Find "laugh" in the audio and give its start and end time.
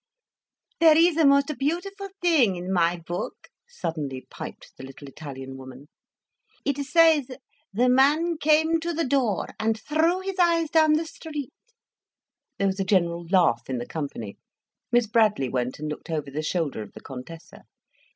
13.29-13.69